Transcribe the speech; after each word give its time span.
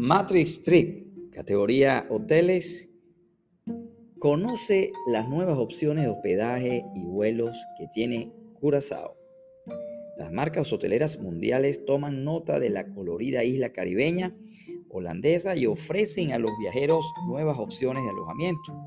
Matrix 0.00 0.62
Trip, 0.62 1.32
categoría 1.32 2.06
hoteles, 2.08 2.88
conoce 4.20 4.92
las 5.08 5.28
nuevas 5.28 5.58
opciones 5.58 6.04
de 6.04 6.10
hospedaje 6.10 6.84
y 6.94 7.00
vuelos 7.00 7.56
que 7.76 7.88
tiene 7.92 8.32
Curazao. 8.60 9.16
Las 10.16 10.30
marcas 10.30 10.72
hoteleras 10.72 11.18
mundiales 11.18 11.84
toman 11.84 12.22
nota 12.22 12.60
de 12.60 12.70
la 12.70 12.86
colorida 12.86 13.42
isla 13.42 13.70
caribeña 13.70 14.32
holandesa 14.88 15.56
y 15.56 15.66
ofrecen 15.66 16.30
a 16.30 16.38
los 16.38 16.52
viajeros 16.60 17.04
nuevas 17.26 17.58
opciones 17.58 18.04
de 18.04 18.10
alojamiento. 18.10 18.80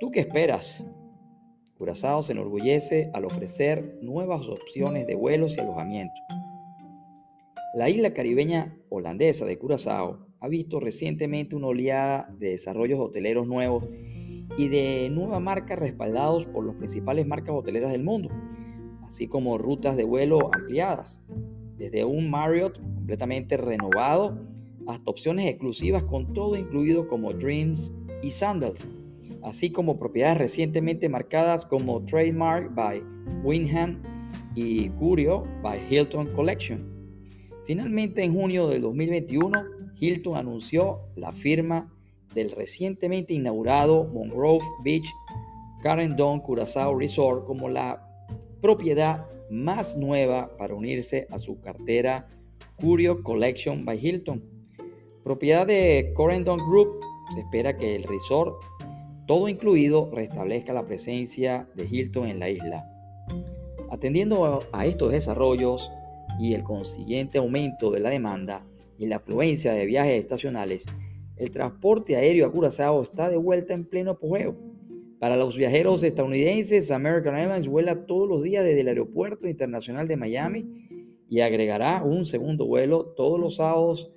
¿Tú 0.00 0.10
qué 0.10 0.20
esperas? 0.20 0.84
Curazao 1.78 2.24
se 2.24 2.32
enorgullece 2.32 3.10
al 3.14 3.26
ofrecer 3.26 3.96
nuevas 4.02 4.48
opciones 4.48 5.06
de 5.06 5.14
vuelos 5.14 5.56
y 5.56 5.60
alojamiento. 5.60 6.20
La 7.72 7.88
isla 7.88 8.12
caribeña 8.12 8.76
holandesa 8.88 9.46
de 9.46 9.56
Curazao 9.56 10.26
ha 10.40 10.48
visto 10.48 10.80
recientemente 10.80 11.54
una 11.54 11.68
oleada 11.68 12.34
de 12.36 12.50
desarrollos 12.50 12.98
hoteleros 12.98 13.46
nuevos 13.46 13.88
y 14.56 14.66
de 14.66 15.08
nuevas 15.08 15.40
marcas 15.40 15.78
respaldados 15.78 16.46
por 16.46 16.66
las 16.66 16.74
principales 16.74 17.28
marcas 17.28 17.54
hoteleras 17.54 17.92
del 17.92 18.02
mundo, 18.02 18.28
así 19.04 19.28
como 19.28 19.56
rutas 19.56 19.96
de 19.96 20.02
vuelo 20.02 20.50
ampliadas, 20.52 21.20
desde 21.76 22.04
un 22.04 22.28
Marriott 22.28 22.76
completamente 22.80 23.56
renovado 23.56 24.36
hasta 24.88 25.08
opciones 25.08 25.46
exclusivas 25.46 26.02
con 26.02 26.32
todo 26.34 26.56
incluido 26.56 27.06
como 27.06 27.32
Dreams 27.32 27.94
y 28.20 28.30
Sandals, 28.30 28.88
así 29.44 29.70
como 29.70 29.96
propiedades 29.96 30.38
recientemente 30.38 31.08
marcadas 31.08 31.64
como 31.64 32.04
Trademark 32.04 32.74
by 32.74 33.00
Wyndham 33.44 34.02
y 34.56 34.88
Curio 34.88 35.44
by 35.62 35.78
Hilton 35.88 36.26
Collection. 36.34 36.99
Finalmente, 37.70 38.24
en 38.24 38.34
junio 38.34 38.66
de 38.66 38.80
2021, 38.80 39.52
Hilton 39.96 40.36
anunció 40.36 41.02
la 41.14 41.30
firma 41.30 41.88
del 42.34 42.50
recientemente 42.50 43.32
inaugurado 43.32 44.08
Mongrove 44.12 44.64
Beach 44.82 45.06
Don 46.16 46.40
Curaçao 46.40 46.98
Resort 46.98 47.46
como 47.46 47.68
la 47.68 48.04
propiedad 48.60 49.24
más 49.50 49.96
nueva 49.96 50.50
para 50.58 50.74
unirse 50.74 51.28
a 51.30 51.38
su 51.38 51.60
cartera 51.60 52.26
Curio 52.74 53.22
Collection 53.22 53.84
by 53.84 54.04
Hilton. 54.04 54.42
Propiedad 55.22 55.64
de 55.64 56.12
Don 56.44 56.58
Group, 56.58 56.98
se 57.32 57.38
espera 57.38 57.76
que 57.76 57.94
el 57.94 58.02
resort, 58.02 58.64
todo 59.28 59.48
incluido, 59.48 60.10
restablezca 60.12 60.72
la 60.72 60.84
presencia 60.84 61.68
de 61.76 61.86
Hilton 61.88 62.26
en 62.26 62.40
la 62.40 62.50
isla. 62.50 62.84
Atendiendo 63.92 64.58
a 64.72 64.86
estos 64.86 65.12
desarrollos, 65.12 65.88
y 66.40 66.54
el 66.54 66.62
consiguiente 66.62 67.36
aumento 67.38 67.90
de 67.90 68.00
la 68.00 68.08
demanda 68.08 68.64
y 68.98 69.06
la 69.06 69.16
afluencia 69.16 69.74
de 69.74 69.84
viajes 69.84 70.18
estacionales, 70.18 70.86
el 71.36 71.50
transporte 71.50 72.16
aéreo 72.16 72.46
a 72.46 72.52
Curazao 72.52 73.02
está 73.02 73.28
de 73.28 73.36
vuelta 73.36 73.74
en 73.74 73.84
pleno 73.84 74.12
apogeo. 74.12 74.56
Para 75.18 75.36
los 75.36 75.56
viajeros 75.56 76.02
estadounidenses, 76.02 76.90
American 76.90 77.36
Airlines 77.36 77.68
vuela 77.68 78.06
todos 78.06 78.26
los 78.26 78.42
días 78.42 78.64
desde 78.64 78.80
el 78.80 78.88
Aeropuerto 78.88 79.48
Internacional 79.48 80.08
de 80.08 80.16
Miami 80.16 80.64
y 81.28 81.40
agregará 81.40 82.02
un 82.02 82.24
segundo 82.24 82.66
vuelo 82.66 83.04
todos 83.16 83.38
los 83.38 83.56
sábados 83.56 84.10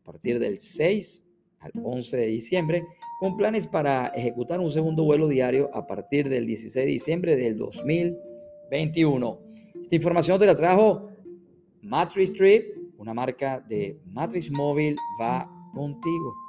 a 0.00 0.04
partir 0.04 0.38
del 0.38 0.58
6 0.58 1.26
al 1.58 1.72
11 1.82 2.16
de 2.16 2.26
diciembre, 2.26 2.84
con 3.18 3.36
planes 3.36 3.66
para 3.66 4.08
ejecutar 4.08 4.60
un 4.60 4.70
segundo 4.70 5.02
vuelo 5.02 5.26
diario 5.26 5.70
a 5.74 5.86
partir 5.86 6.28
del 6.28 6.46
16 6.46 6.84
de 6.84 6.90
diciembre 6.90 7.36
del 7.36 7.56
2021. 7.56 9.40
Esta 9.82 9.96
información 9.96 10.38
te 10.38 10.46
la 10.46 10.54
trajo 10.54 11.13
Matrix 11.84 12.32
Trip, 12.32 12.64
una 12.98 13.14
marca 13.14 13.60
de 13.68 13.96
Matrix 14.12 14.50
Móvil, 14.50 14.96
va 15.20 15.48
contigo. 15.74 16.43